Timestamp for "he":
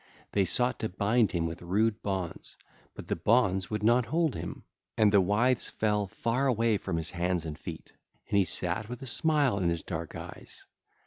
8.39-8.43